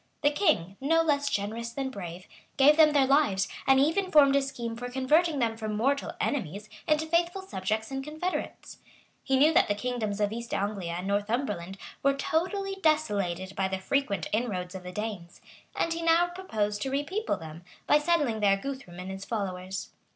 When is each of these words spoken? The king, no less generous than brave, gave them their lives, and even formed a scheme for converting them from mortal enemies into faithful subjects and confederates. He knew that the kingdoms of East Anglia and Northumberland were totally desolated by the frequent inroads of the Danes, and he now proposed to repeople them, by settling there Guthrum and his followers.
The 0.23 0.31
king, 0.31 0.77
no 0.81 1.03
less 1.03 1.29
generous 1.29 1.69
than 1.71 1.91
brave, 1.91 2.25
gave 2.57 2.75
them 2.75 2.91
their 2.91 3.05
lives, 3.05 3.47
and 3.67 3.79
even 3.79 4.09
formed 4.09 4.35
a 4.35 4.41
scheme 4.41 4.75
for 4.75 4.89
converting 4.89 5.37
them 5.37 5.55
from 5.57 5.75
mortal 5.77 6.13
enemies 6.19 6.69
into 6.87 7.05
faithful 7.05 7.43
subjects 7.43 7.91
and 7.91 8.03
confederates. 8.03 8.79
He 9.21 9.37
knew 9.37 9.53
that 9.53 9.67
the 9.67 9.75
kingdoms 9.75 10.19
of 10.19 10.31
East 10.31 10.55
Anglia 10.55 10.93
and 10.93 11.05
Northumberland 11.07 11.77
were 12.01 12.15
totally 12.15 12.77
desolated 12.81 13.55
by 13.55 13.67
the 13.67 13.77
frequent 13.77 14.25
inroads 14.33 14.73
of 14.73 14.81
the 14.81 14.91
Danes, 14.91 15.39
and 15.75 15.93
he 15.93 16.01
now 16.01 16.29
proposed 16.29 16.81
to 16.81 16.89
repeople 16.89 17.37
them, 17.37 17.63
by 17.85 17.99
settling 17.99 18.39
there 18.39 18.57
Guthrum 18.57 18.97
and 18.99 19.11
his 19.11 19.23
followers. 19.23 19.91